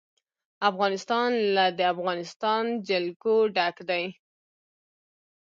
افغانستان 0.69 1.29
له 1.55 1.65
د 1.77 1.79
افغانستان 1.93 2.63
جلکو 2.89 3.35
ډک 3.55 3.75
دی. 3.89 4.05